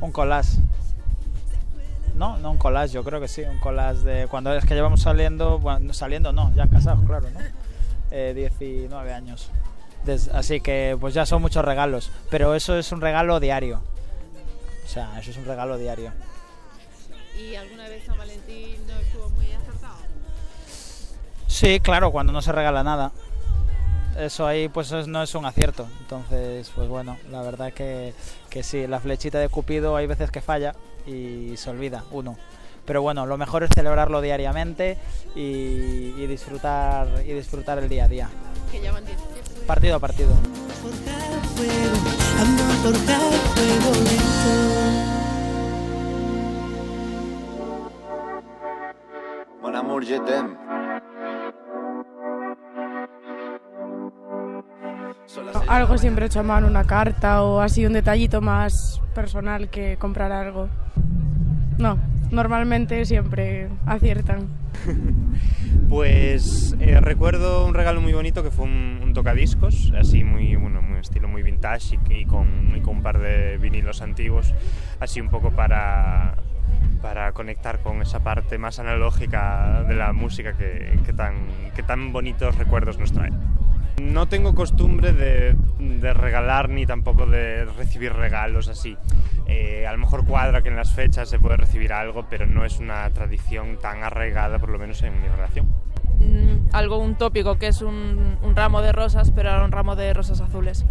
Un 0.00 0.10
collage. 0.10 0.58
No, 2.18 2.36
no 2.38 2.50
un 2.50 2.58
collage, 2.58 2.92
yo 2.94 3.04
creo 3.04 3.20
que 3.20 3.28
sí, 3.28 3.42
un 3.42 3.58
collage 3.58 4.00
de 4.00 4.26
cuando 4.26 4.52
es 4.52 4.64
que 4.64 4.74
llevamos 4.74 5.02
saliendo, 5.02 5.58
bueno, 5.58 5.92
saliendo 5.94 6.32
no, 6.32 6.52
ya 6.54 6.66
casados, 6.66 7.04
claro, 7.06 7.28
¿no? 7.30 7.40
Eh, 8.10 8.32
19 8.34 9.12
años. 9.12 9.50
Des- 10.04 10.28
así 10.28 10.60
que 10.60 10.96
pues 11.00 11.14
ya 11.14 11.26
son 11.26 11.42
muchos 11.42 11.64
regalos, 11.64 12.10
pero 12.30 12.54
eso 12.54 12.76
es 12.76 12.90
un 12.92 13.00
regalo 13.00 13.38
diario. 13.40 13.80
O 14.84 14.88
sea, 14.88 15.18
eso 15.20 15.30
es 15.30 15.36
un 15.36 15.44
regalo 15.44 15.76
diario. 15.78 16.12
¿Y 17.38 17.54
alguna 17.54 17.88
vez 17.88 18.04
San 18.04 18.18
Valentín 18.18 18.84
no 18.88 18.96
estuvo 18.98 19.28
muy 19.30 19.52
acertado? 19.52 19.94
Sí, 21.46 21.78
claro, 21.80 22.10
cuando 22.10 22.32
no 22.32 22.42
se 22.42 22.52
regala 22.52 22.82
nada. 22.82 23.12
Eso 24.18 24.46
ahí 24.46 24.68
pues 24.68 24.90
es- 24.90 25.06
no 25.06 25.22
es 25.22 25.34
un 25.36 25.44
acierto. 25.46 25.86
Entonces, 26.00 26.70
pues 26.74 26.88
bueno, 26.88 27.16
la 27.30 27.42
verdad 27.42 27.72
que, 27.72 28.12
que 28.50 28.62
sí, 28.64 28.86
la 28.88 28.98
flechita 28.98 29.38
de 29.38 29.48
Cupido 29.48 29.94
hay 29.94 30.06
veces 30.06 30.30
que 30.32 30.40
falla 30.40 30.74
y 31.08 31.56
se 31.56 31.70
olvida 31.70 32.04
uno. 32.10 32.36
Pero 32.84 33.02
bueno, 33.02 33.26
lo 33.26 33.36
mejor 33.36 33.64
es 33.64 33.70
celebrarlo 33.74 34.20
diariamente 34.20 34.96
y, 35.34 36.14
y 36.16 36.26
disfrutar 36.26 37.06
y 37.26 37.32
disfrutar 37.32 37.78
el 37.78 37.88
día 37.88 38.04
a 38.04 38.08
día. 38.08 38.28
Que 38.70 38.80
llevan 38.80 39.04
10 39.04 39.16
Partido 39.66 39.96
a 39.96 39.98
partido. 39.98 40.34
Mon 49.60 49.76
amour, 49.76 50.04
je 50.04 50.18
t'aime. 50.20 50.56
Algo 55.68 55.98
siempre 55.98 56.26
hecho 56.26 56.40
a 56.40 56.42
mano, 56.42 56.66
una 56.66 56.84
carta 56.84 57.42
o 57.42 57.60
así 57.60 57.84
un 57.84 57.92
detallito 57.92 58.40
más 58.40 59.02
personal 59.14 59.68
que 59.68 59.98
comprar 59.98 60.32
algo. 60.32 60.68
No, 61.78 61.98
normalmente 62.30 63.04
siempre 63.04 63.68
aciertan. 63.86 64.48
Pues 65.88 66.76
eh, 66.80 67.00
recuerdo 67.00 67.64
un 67.64 67.72
regalo 67.72 68.02
muy 68.02 68.12
bonito 68.12 68.42
que 68.42 68.50
fue 68.50 68.66
un, 68.66 69.12
tocadiscos, 69.14 69.90
así 69.98 70.22
muy, 70.22 70.54
bueno, 70.54 70.82
muy 70.82 71.00
estilo 71.00 71.28
muy 71.28 71.42
vintage 71.42 71.98
y, 72.10 72.26
con, 72.26 72.46
un 72.86 73.02
par 73.02 73.18
de 73.18 73.56
vinilos 73.56 74.02
antiguos, 74.02 74.52
así 75.00 75.22
un 75.22 75.30
poco 75.30 75.50
para, 75.50 76.34
para 77.00 77.32
conectar 77.32 77.80
con 77.80 78.02
esa 78.02 78.22
parte 78.22 78.58
más 78.58 78.78
analógica 78.78 79.82
de 79.88 79.94
la 79.94 80.12
música 80.12 80.52
que 80.52 81.12
tan, 81.16 81.36
que 81.74 81.82
tan 81.82 82.12
bonitos 82.12 82.56
recuerdos 82.56 82.98
nos 82.98 83.12
trae. 83.12 83.30
No 84.00 84.26
tengo 84.26 84.54
costumbre 84.54 85.12
de, 85.12 85.56
regalar 86.14 86.68
ni 86.68 86.86
tampoco 86.86 87.26
de 87.26 87.64
recibir 87.64 88.12
regalos 88.12 88.68
así. 88.68 88.96
Eh, 89.46 89.86
a 89.86 89.92
lo 89.92 89.98
mejor 89.98 90.26
cuadra 90.26 90.62
que 90.62 90.68
en 90.68 90.76
las 90.76 90.92
fechas 90.92 91.28
se 91.28 91.38
puede 91.38 91.56
recibir 91.56 91.92
algo, 91.92 92.26
pero 92.28 92.46
no 92.46 92.64
es 92.64 92.78
una 92.78 93.08
tradición 93.10 93.78
tan 93.78 94.02
arraigada, 94.04 94.58
por 94.58 94.70
lo 94.70 94.78
menos 94.78 95.02
en 95.02 95.20
mi 95.20 95.28
relación. 95.28 95.66
Mm, 96.20 96.68
algo, 96.72 96.98
un 96.98 97.16
tópico, 97.16 97.58
que 97.58 97.68
es 97.68 97.82
un, 97.82 98.38
ramo 98.54 98.82
de 98.82 98.92
rosas, 98.92 99.30
pero 99.30 99.50
ahora 99.50 99.64
un 99.64 99.72
ramo 99.72 99.96
de 99.96 100.12
rosas 100.14 100.40
azules. 100.40 100.84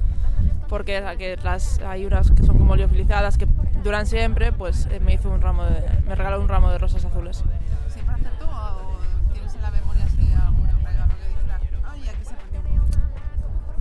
Porque 0.68 1.02
las, 1.44 1.80
hay 1.80 2.06
unas 2.06 2.32
que 2.32 2.44
son 2.44 2.58
como 2.58 2.76
liofilizadas, 2.76 3.38
que 3.38 3.48
duran 3.84 4.06
siempre, 4.06 4.52
pues 4.52 4.88
eh, 4.92 5.00
me 5.00 5.14
hizo 5.14 5.30
un 5.30 5.42
ramo 5.42 5.64
me 6.08 6.16
regaló 6.16 6.42
un 6.42 6.50
ramo 6.50 6.70
de 6.72 6.78
rosas 6.78 7.06
azules. 7.06 7.44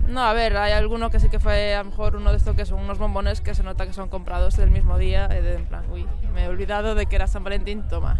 No, 0.07 0.21
a 0.21 0.31
ver, 0.33 0.55
hay 0.55 0.71
alguno 0.71 1.09
que 1.09 1.19
sí 1.19 1.29
que 1.29 1.39
fue 1.39 1.75
a 1.75 1.83
lo 1.83 1.89
mejor 1.89 2.15
uno 2.15 2.31
de 2.31 2.37
estos 2.37 2.55
que 2.55 2.65
son 2.65 2.79
unos 2.79 2.97
bombones 2.97 3.41
que 3.41 3.53
se 3.53 3.61
nota 3.63 3.85
que 3.85 3.91
son 3.93 4.07
comprados 4.07 4.55
del 4.55 4.71
mismo 4.71 4.97
día, 4.97 5.25
eh, 5.29 5.41
de, 5.41 5.55
en 5.55 5.65
plan, 5.65 5.83
uy, 5.91 6.07
me 6.33 6.45
he 6.45 6.47
olvidado 6.47 6.95
de 6.95 7.07
que 7.07 7.17
era 7.17 7.27
San 7.27 7.43
Valentín, 7.43 7.87
toma. 7.89 8.19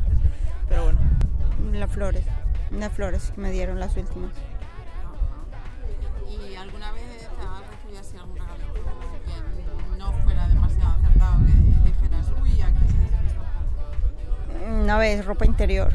Pero 0.67 0.83
bueno. 0.83 0.99
Las 1.71 1.89
flores, 1.89 2.23
las 2.71 2.91
flores 2.91 3.31
que 3.33 3.41
me 3.41 3.51
dieron 3.51 3.79
las 3.79 3.95
últimas. 3.95 4.31
¿Y 6.27 6.55
alguna 6.55 6.91
vez 6.91 7.29
has 7.39 7.67
recibido 7.69 7.99
así 7.99 8.17
algún 8.17 8.35
regalo 8.35 8.73
que 9.25 9.97
no 9.97 10.11
fuera 10.23 10.47
demasiado 10.49 10.95
acertado, 10.97 11.37
que 11.45 11.89
dijeras, 11.89 12.27
uy, 12.41 12.61
aquí 12.61 12.85
se 12.87 12.97
despistó 12.97 13.41
un 13.41 14.57
poco"? 14.57 14.83
Una 14.83 14.97
vez 14.97 15.25
ropa 15.25 15.45
interior. 15.45 15.93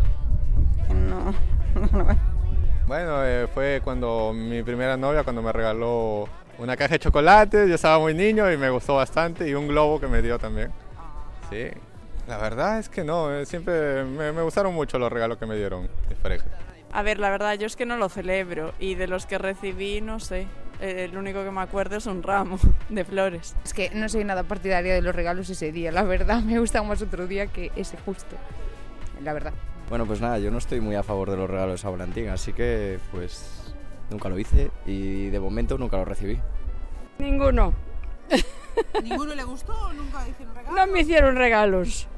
que 0.89 0.95
no, 0.95 1.35
Bueno, 2.87 3.25
eh, 3.25 3.47
fue 3.53 3.81
cuando 3.83 4.33
mi 4.35 4.63
primera 4.63 4.97
novia, 4.97 5.23
cuando 5.25 5.41
me 5.43 5.53
regaló 5.53 6.29
una 6.59 6.77
caja 6.77 6.95
de 6.95 6.99
chocolates, 6.99 7.69
yo 7.69 7.75
estaba 7.75 7.99
muy 7.99 8.13
niño 8.15 8.51
y 8.53 8.57
me 8.57 8.71
gustó 8.71 8.97
bastante, 8.97 9.49
y 9.49 9.55
un 9.55 9.69
globo 9.69 10.01
que 10.01 10.09
me 10.09 10.21
dio 10.21 10.39
también. 10.39 10.71
Sí, 11.49 11.69
la 12.29 12.39
verdad 12.39 12.79
es 12.79 12.89
que 12.89 13.05
no, 13.05 13.33
eh, 13.35 13.47
siempre 13.47 14.05
me, 14.05 14.33
me 14.33 14.43
gustaron 14.43 14.75
mucho 14.75 14.99
los 14.99 15.11
regalos 15.11 15.39
que 15.39 15.47
me 15.47 15.57
dieron 15.57 15.89
mis 16.09 16.19
parejas. 16.19 16.49
A 16.93 17.03
ver, 17.03 17.19
la 17.19 17.31
verdad, 17.31 17.55
yo 17.55 17.67
es 17.67 17.77
que 17.77 17.87
no 17.87 17.97
lo 17.97 18.09
celebro 18.11 18.75
y 18.79 18.95
de 18.97 19.07
los 19.07 19.25
que 19.25 19.39
recibí, 19.39 20.03
no 20.03 20.21
sé. 20.21 20.47
eh, 20.81 21.05
El 21.11 21.17
único 21.17 21.43
que 21.43 21.51
me 21.51 21.63
acuerdo 21.63 21.97
es 21.97 22.05
un 22.07 22.23
ramo 22.23 22.59
de 22.91 23.05
flores. 23.05 23.55
Es 23.65 23.73
que 23.73 23.91
no 23.95 24.09
soy 24.11 24.25
nada 24.25 24.43
partidaria 24.43 24.93
de 24.93 25.01
los 25.01 25.15
regalos 25.15 25.49
ese 25.49 25.73
día, 25.73 25.91
la 25.91 26.03
verdad. 26.03 26.41
Me 26.45 26.59
gusta 26.59 26.83
más 26.83 27.01
otro 27.01 27.27
día 27.27 27.47
que 27.47 27.73
ese 27.77 27.97
justo. 28.05 28.37
La 29.23 29.33
verdad. 29.33 29.53
Bueno, 29.93 30.07
pues 30.07 30.23
nada, 30.23 30.39
yo 30.39 30.51
no 30.51 30.57
estoy 30.57 30.81
muy 30.81 30.95
a 30.95 31.03
favor 31.03 31.31
de 31.31 31.37
los 31.37 31.51
regalos 31.51 31.73
de 31.73 31.77
San 31.77 31.93
Valentín, 31.93 32.31
así 32.31 32.55
que 32.55 32.99
pues 33.11 33.75
nunca 34.09 34.31
lo 34.31 34.39
hice 34.39 34.71
y 34.87 35.29
de 35.29 35.39
momento 35.39 35.77
nunca 35.77 35.99
lo 35.99 36.07
recibí. 36.07 36.41
Ninguno. 37.19 37.75
¿Ninguno 39.03 39.35
le 39.35 39.45
gustó 39.45 39.75
o 39.75 39.93
nunca 39.93 40.27
hicieron 40.27 40.55
regalos? 40.55 40.81
No 40.81 40.87
me 40.91 41.01
hicieron 41.01 41.37
regalos. 41.37 42.09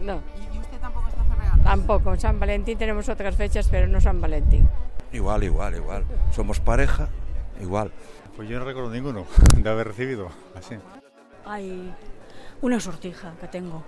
No. 0.00 0.22
¿Y 0.38 0.56
y 0.56 0.58
usted 0.58 0.78
tampoco 0.78 1.08
está 1.08 1.20
hace 1.20 1.34
regalos? 1.34 1.64
Tampoco. 1.64 2.16
San 2.16 2.40
Valentín 2.40 2.78
tenemos 2.78 3.06
otras 3.10 3.36
fechas, 3.36 3.68
pero 3.70 3.86
no 3.86 4.00
San 4.00 4.18
Valentín. 4.18 4.66
Igual, 5.12 5.44
igual, 5.44 5.76
igual. 5.76 6.04
Somos 6.32 6.60
pareja, 6.60 7.10
igual. 7.60 7.92
Pues 8.36 8.48
yo 8.48 8.58
no 8.58 8.64
recuerdo 8.64 8.90
ninguno 8.90 9.26
de 9.54 9.68
haber 9.68 9.88
recibido, 9.88 10.30
así. 10.56 10.76
Hay 11.44 11.92
una 12.62 12.80
sortija 12.80 13.34
que 13.38 13.48
tengo. 13.48 13.82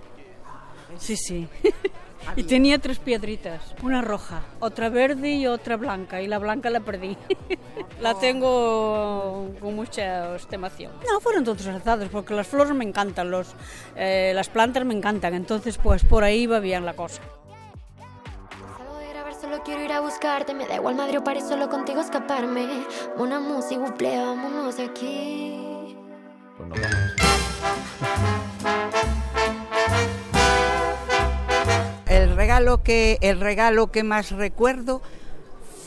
Sí, 0.99 1.17
sí. 1.17 1.49
y 2.35 2.43
tenía 2.43 2.79
tres 2.79 2.99
piedritas, 2.99 3.61
una 3.81 4.01
roja, 4.01 4.41
otra 4.59 4.89
verde 4.89 5.31
y 5.31 5.47
otra 5.47 5.77
blanca, 5.77 6.21
y 6.21 6.27
la 6.27 6.39
blanca 6.39 6.69
la 6.69 6.79
perdí. 6.79 7.17
la 8.01 8.17
tengo 8.19 9.49
con 9.59 9.75
mucha 9.75 10.35
estimación. 10.35 10.91
No, 11.11 11.19
fueron 11.19 11.43
todos 11.43 11.61
acertados, 11.61 12.09
porque 12.09 12.33
las 12.33 12.47
flores 12.47 12.73
me 12.73 12.85
encantan, 12.85 13.31
los, 13.31 13.55
eh, 13.95 14.31
las 14.35 14.49
plantas 14.49 14.85
me 14.85 14.93
encantan, 14.93 15.33
entonces 15.33 15.77
pues 15.77 16.03
por 16.03 16.23
ahí 16.23 16.47
va 16.47 16.59
bien 16.59 16.85
la 16.85 16.93
cosa. 16.93 17.21
grabar, 19.09 19.33
solo 19.33 19.61
quiero 19.63 19.83
ir 19.83 19.91
a 19.91 19.99
buscarte. 19.99 20.53
Me 20.53 20.67
da 20.67 20.75
igual 20.75 20.95
madre 20.95 21.17
o 21.17 21.23
París, 21.23 21.45
solo 21.47 21.69
contigo 21.69 22.01
escaparme. 22.01 22.85
Una 23.17 23.39
música, 23.39 23.81
vámonos 23.99 24.77
de 24.77 24.83
aquí. 24.83 25.95
Pues 26.57 26.69
nos 26.69 26.79
vamos. 26.79 28.41
Regalo 32.61 32.83
que 32.83 33.17
el 33.21 33.39
regalo 33.39 33.91
que 33.91 34.03
más 34.03 34.29
recuerdo 34.29 35.01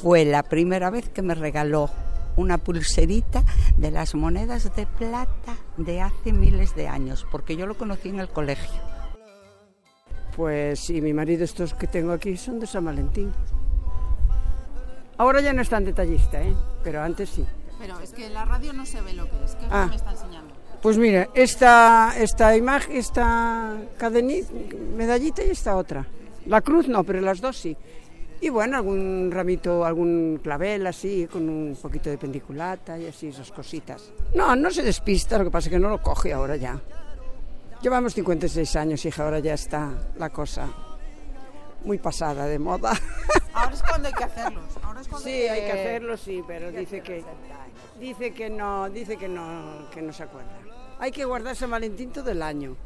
fue 0.02 0.24
la 0.24 0.42
primera 0.42 0.90
vez 0.90 1.08
que 1.08 1.22
me 1.22 1.36
regaló 1.36 1.88
una 2.36 2.58
pulserita 2.58 3.44
de 3.76 3.92
las 3.92 4.16
monedas 4.16 4.74
de 4.74 4.84
plata 4.86 5.56
de 5.76 6.00
hace 6.00 6.32
miles 6.32 6.74
de 6.74 6.88
años, 6.88 7.24
porque 7.30 7.56
yo 7.56 7.66
lo 7.66 7.78
conocí 7.78 8.08
en 8.08 8.18
el 8.18 8.28
colegio. 8.28 8.82
Pues 10.34 10.80
sí, 10.80 11.00
mi 11.00 11.12
marido 11.12 11.44
estos 11.44 11.74
que 11.74 11.86
tengo 11.86 12.10
aquí 12.10 12.36
son 12.36 12.58
de 12.58 12.66
San 12.66 12.84
Valentín. 12.84 13.32
Ahora 15.16 15.40
ya 15.40 15.52
no 15.52 15.62
es 15.62 15.68
tan 15.68 15.84
detallista, 15.84 16.42
¿eh? 16.42 16.54
pero 16.82 17.02
antes 17.02 17.30
sí. 17.30 17.46
Pero 17.78 18.00
es 18.00 18.10
que 18.10 18.26
en 18.26 18.34
la 18.34 18.44
radio 18.44 18.72
no 18.72 18.84
se 18.84 19.00
ve 19.00 19.12
lo 19.12 19.30
que 19.30 19.44
es. 19.44 19.54
¿Qué 19.54 19.66
Ah. 19.70 19.84
que 19.84 19.90
me 19.90 19.96
está 19.96 20.10
enseñando? 20.10 20.54
Pues 20.82 20.98
mira, 20.98 21.28
esta, 21.34 22.14
esta 22.18 22.56
imagen, 22.56 22.96
esta 22.96 23.76
cadenita, 23.96 24.52
medallita 24.96 25.44
y 25.44 25.50
esta 25.50 25.76
otra. 25.76 26.04
La 26.46 26.60
cruz 26.60 26.88
no, 26.88 27.04
pero 27.04 27.20
las 27.20 27.40
dos 27.40 27.56
sí. 27.56 27.76
Y 28.40 28.50
bueno, 28.50 28.76
algún 28.76 29.30
ramito, 29.32 29.84
algún 29.84 30.40
clavel 30.42 30.86
así, 30.86 31.26
con 31.30 31.48
un 31.48 31.76
poquito 31.80 32.10
de 32.10 32.18
pendiculata 32.18 32.98
y 32.98 33.06
así, 33.06 33.28
esas 33.28 33.50
cositas. 33.50 34.12
No, 34.34 34.54
no 34.54 34.70
se 34.70 34.82
despista, 34.82 35.38
lo 35.38 35.44
que 35.44 35.50
pasa 35.50 35.68
es 35.68 35.72
que 35.72 35.78
no 35.78 35.88
lo 35.88 36.02
coge 36.02 36.32
ahora 36.32 36.56
ya. 36.56 36.80
Llevamos 37.80 38.14
56 38.14 38.76
años, 38.76 39.04
hija, 39.04 39.24
ahora 39.24 39.38
ya 39.38 39.54
está 39.54 39.92
la 40.16 40.30
cosa 40.30 40.68
muy 41.84 41.98
pasada 41.98 42.46
de 42.46 42.58
moda. 42.58 42.92
Ahora 43.52 43.74
es 43.74 43.82
cuando 43.82 44.08
hay 44.08 44.14
que 44.14 44.24
hacerlos. 44.24 44.64
Ahora 44.82 45.00
es 45.00 45.08
cuando 45.08 45.28
Sí, 45.28 45.32
hay 45.32 45.60
que 45.60 45.72
hacerlo, 45.72 46.16
sí, 46.16 46.42
pero 46.46 46.72
dice 46.72 47.02
que 47.02 47.22
dice 48.00 48.32
que 48.32 48.50
no, 48.50 48.90
dice 48.90 49.16
que 49.16 49.28
no, 49.28 49.88
que 49.92 50.02
no 50.02 50.12
se 50.12 50.24
acuerda. 50.24 50.58
Hay 50.98 51.12
que 51.12 51.24
guardar 51.24 51.54
San 51.54 51.70
Valentín 51.70 52.10
todo 52.10 52.30
el 52.30 52.42
año. 52.42 52.76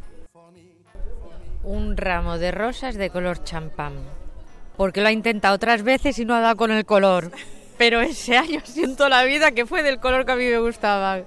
Un 1.69 1.97
ramo 1.99 2.39
de 2.39 2.51
rosas 2.51 2.95
de 2.95 3.11
color 3.11 3.45
champán. 3.45 3.93
Porque 4.77 5.03
lo 5.03 5.09
ha 5.09 5.13
intentado 5.13 5.55
otras 5.55 5.83
veces 5.83 6.19
y 6.19 6.25
no 6.25 6.35
ha 6.35 6.41
dado 6.41 6.57
con 6.57 6.71
el 6.71 6.87
color. 6.87 7.31
Pero 7.77 8.01
ese 8.01 8.39
año 8.39 8.61
siento 8.65 9.09
la 9.11 9.23
vida 9.25 9.51
que 9.53 9.67
fue 9.67 9.83
del 9.83 10.01
color 10.01 10.25
que 10.25 10.33
a 10.33 10.37
mí 10.37 10.45
me 10.47 10.59
gustaba. 10.61 11.21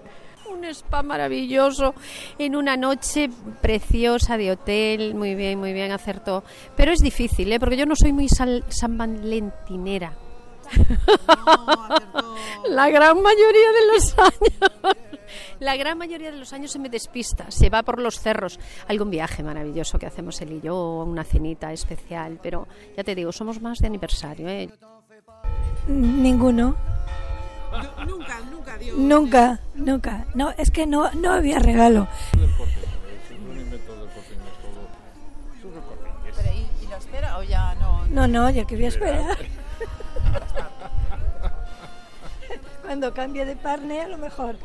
Un 0.51 0.65
spa 0.65 1.04
maravilloso 1.04 1.93
en 2.39 2.56
una 2.56 2.75
noche 2.75 3.30
preciosa 3.62 4.36
de 4.38 4.51
hotel, 4.51 5.13
muy 5.13 5.36
bien, 5.36 5.60
muy 5.60 5.73
bien, 5.73 5.91
acertó. 5.91 6.43
Pero 6.75 6.91
es 6.91 7.01
difícil, 7.01 7.51
¿eh? 7.54 7.60
porque 7.60 7.77
yo 7.77 7.86
no 7.86 7.95
soy 7.95 8.12
muy 8.12 8.27
sal- 8.27 8.63
san 8.69 8.97
valentinera. 8.97 10.13
La 12.69 12.89
gran 12.89 13.21
mayoría 13.21 13.71
de 13.71 13.88
los 13.93 14.17
años. 14.17 14.95
La 15.62 15.78
gran 15.78 15.95
mayoría 15.95 16.32
de 16.32 16.39
los 16.39 16.54
años 16.54 16.71
se 16.71 16.80
me 16.80 16.89
despista, 16.89 17.52
se 17.52 17.69
va 17.69 17.84
por 17.84 18.02
los 18.02 18.19
cerros. 18.19 18.60
Algún 18.88 19.12
viaje 19.12 19.43
maravilloso 19.43 20.00
que 20.00 20.08
hacemos 20.08 20.41
él 20.41 20.54
y 20.54 20.62
yo, 20.62 21.04
una 21.04 21.24
cenita 21.24 21.71
especial, 21.71 22.39
pero 22.41 22.67
ya 22.97 23.04
te 23.04 23.13
digo, 23.13 23.32
somos 23.32 23.62
más 23.62 23.78
de 23.78 23.86
aniversario. 23.86 24.50
¿eh? 24.50 24.71
Ninguno. 25.88 26.76
Nunca, 28.08 28.39
nunca 28.50 28.78
dio. 28.80 28.95
Nunca, 28.95 29.60
nunca. 29.76 30.26
No, 30.34 30.50
es 30.58 30.71
que 30.71 30.88
no, 30.88 31.12
no 31.12 31.32
había 31.32 31.60
regalo. 31.60 32.08
Pero, 36.36 36.50
¿y, 36.56 36.84
y 36.84 36.88
lo 36.88 36.97
espera 36.97 37.38
o 37.38 37.43
ya 37.43 37.76
no? 37.76 38.08
No, 38.08 38.28
no, 38.28 38.50
yo 38.50 38.65
quería 38.65 38.88
esperar. 38.88 39.38
Cuando 42.82 43.13
cambie 43.13 43.45
de 43.45 43.56
parne, 43.56 44.02
a 44.02 44.08
lo 44.08 44.17
mejor. 44.17 44.56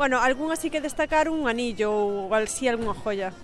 Bueno, 0.00 0.18
algún 0.22 0.50
así 0.50 0.70
que 0.70 0.80
destacar 0.80 1.28
un 1.28 1.46
anillo 1.46 1.92
ou 1.92 2.32
así 2.32 2.64
algunha 2.72 2.96
joya, 2.96 3.36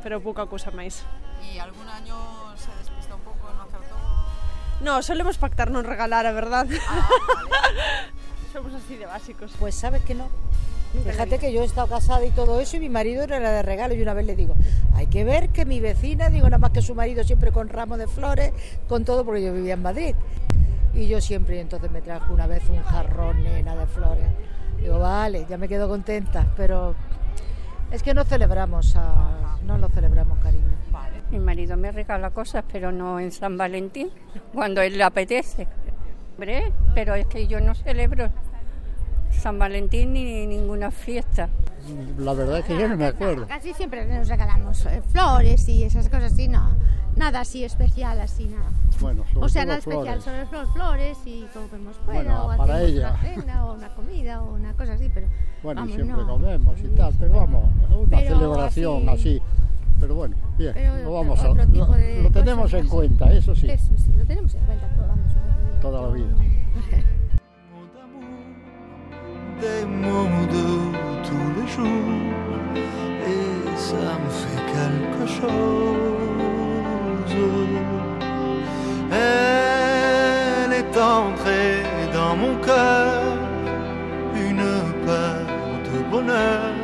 pero 0.00 0.16
pouca 0.24 0.48
cousa 0.48 0.72
máis. 0.72 1.04
¿Y 1.44 1.60
algún 1.60 1.84
año 1.92 2.16
se 2.56 2.72
despista 2.80 3.12
un 3.12 3.20
poco, 3.20 3.52
no 3.52 3.68
acertó? 3.68 4.00
No, 4.80 5.04
solemos 5.04 5.36
pactar 5.36 5.68
non 5.68 5.84
regalar, 5.84 6.24
a 6.24 6.32
verdad. 6.32 6.64
Somos 8.56 8.72
así 8.72 8.96
de 8.96 9.04
básicos. 9.04 9.52
Pues 9.60 9.76
sabes 9.76 10.00
que 10.08 10.16
no. 10.16 10.32
Fíjate 11.04 11.36
que 11.36 11.52
yo 11.52 11.60
he 11.60 11.68
estado 11.68 11.92
casada 11.92 12.24
y 12.24 12.32
todo 12.32 12.64
eso 12.64 12.78
y 12.78 12.80
mi 12.80 12.88
marido 12.88 13.20
era 13.20 13.36
la 13.36 13.52
de 13.52 13.60
regalo 13.60 13.92
y 13.92 14.00
una 14.00 14.16
vez 14.16 14.24
le 14.24 14.40
digo, 14.40 14.56
hay 14.96 15.04
que 15.12 15.28
ver 15.28 15.52
que 15.52 15.68
mi 15.68 15.84
vecina, 15.84 16.32
digo 16.32 16.48
nada 16.48 16.64
más 16.64 16.70
que 16.70 16.80
su 16.80 16.94
marido 16.94 17.24
siempre 17.24 17.52
con 17.52 17.68
ramos 17.68 17.98
de 17.98 18.08
flores, 18.08 18.56
con 18.88 19.04
todo 19.04 19.22
porque 19.22 19.44
yo 19.44 19.52
vivía 19.52 19.76
en 19.76 19.82
Madrid. 19.82 20.16
Y 20.94 21.08
yo 21.08 21.20
siempre, 21.20 21.56
y 21.56 21.60
entonces 21.60 21.90
me 21.90 22.00
trajo 22.00 22.32
una 22.32 22.46
vez 22.46 22.64
un 22.70 22.82
jarrón 22.84 23.44
nena 23.44 23.76
de 23.76 23.84
flores. 23.84 24.32
Digo, 24.80 24.98
vale, 24.98 25.46
ya 25.48 25.56
me 25.58 25.68
quedo 25.68 25.88
contenta, 25.88 26.46
pero 26.56 26.94
es 27.90 28.02
que 28.02 28.14
no 28.14 28.24
celebramos, 28.24 28.96
a- 28.96 29.58
no 29.64 29.78
lo 29.78 29.88
celebramos, 29.88 30.38
cariño. 30.38 30.64
Mi 31.30 31.38
marido 31.38 31.76
me 31.76 31.92
regala 31.92 32.30
cosas, 32.30 32.64
pero 32.72 32.90
no 32.90 33.20
en 33.20 33.30
San 33.30 33.56
Valentín, 33.56 34.10
cuando 34.52 34.80
él 34.80 34.98
le 34.98 35.04
apetece. 35.04 35.68
Hombre, 36.34 36.72
pero 36.94 37.14
es 37.14 37.26
que 37.26 37.46
yo 37.46 37.60
no 37.60 37.74
celebro 37.74 38.30
San 39.30 39.58
Valentín 39.58 40.12
ni 40.12 40.46
ninguna 40.46 40.90
fiesta. 40.90 41.48
La 42.18 42.32
verdad 42.32 42.58
es 42.58 42.64
que 42.64 42.76
yo 42.78 42.88
no 42.88 42.96
me 42.96 43.06
acuerdo. 43.06 43.46
Casi 43.46 43.72
siempre 43.74 44.04
nos 44.06 44.26
regalamos 44.28 44.84
eh, 44.86 45.02
flores 45.12 45.68
y 45.68 45.84
esas 45.84 46.08
cosas 46.08 46.32
así, 46.32 46.48
no. 46.48 46.70
Nada 47.16 47.40
así 47.40 47.64
especial, 47.64 48.20
así 48.20 48.46
nada. 48.46 48.70
Bueno, 49.00 49.24
sobre 49.32 49.46
O 49.46 49.48
sea, 49.48 49.64
nada 49.64 49.78
especial, 49.78 50.20
flores. 50.20 50.24
solo 50.24 50.46
flor- 50.46 50.72
flores 50.74 51.18
y 51.24 51.46
comemos 51.54 51.96
fuera 52.04 52.22
Bueno, 52.22 52.44
o 52.44 52.48
para 52.56 52.74
hacemos 52.74 52.90
ella. 52.90 53.10
una 53.10 53.20
cena 53.34 53.64
o 53.66 53.72
una 53.74 53.88
comida 53.94 54.42
o 54.42 54.54
una 54.54 54.72
cosa 54.74 54.92
así, 54.94 55.08
pero 55.12 55.26
Bueno, 55.62 55.86
y 55.86 55.92
siempre 55.92 56.16
no. 56.16 56.26
comemos 56.28 56.80
y 56.80 56.88
tal, 56.88 57.14
pero 57.18 57.34
vamos, 57.34 57.64
una 57.90 58.18
Pero 58.18 58.38
celebración 58.38 59.08
así- 59.08 59.36
así. 59.38 59.42
Pero 60.00 60.14
bueno, 60.14 60.34
bien, 60.56 60.72
Pero 60.74 60.96
lo 60.96 61.12
vamos 61.12 61.38
a, 61.40 61.48
lo, 61.48 61.54
lo 61.54 61.66
tenemos 62.30 62.72
en 62.72 62.80
así. 62.80 62.88
cuenta, 62.88 63.30
eso 63.32 63.54
sí, 63.54 63.68
Eso 63.70 63.92
sí, 63.98 64.10
lo 64.16 64.24
tenemos 64.24 64.54
en 64.54 64.64
cuenta, 64.64 64.88
pero 64.94 65.08
vamos. 65.08 65.32
toda 65.80 66.02
la 66.02 66.08
vida. 66.14 66.26
des 69.60 69.84
mots 69.86 70.46
de 70.48 70.64
tous 71.26 71.50
les 71.56 71.66
jours 71.66 72.08
et 73.26 73.76
ça 73.76 74.16
me 74.18 74.30
fait 74.30 74.62
quelque 74.72 75.26
chose. 75.26 76.08
Elle 79.12 80.72
est 80.72 80.96
entrée 80.96 81.82
dans 82.12 82.36
mon 82.36 82.56
cœur, 82.56 83.22
une 84.34 84.68
part 85.06 85.46
de 85.84 86.10
bonheur 86.10 86.79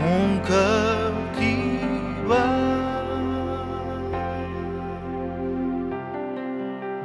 mon 0.00 0.38
cœur 0.46 1.12
qui. 1.38 1.72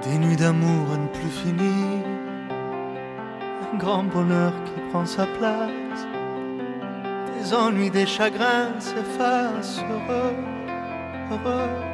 Des 0.04 0.18
nuits 0.20 0.38
d'amour 0.38 0.86
à 0.94 0.98
ne 0.98 1.08
plus 1.08 1.30
finir, 1.30 2.06
un 3.74 3.78
grand 3.78 4.04
bonheur 4.04 4.54
qui 4.66 4.80
prend 4.90 5.06
sa 5.06 5.26
place. 5.26 6.00
Des 7.38 7.54
ennuis, 7.54 7.90
des 7.90 8.06
chagrins 8.06 8.80
s'effacent, 8.80 9.84
heureux, 9.90 10.36
heureux, 11.32 11.87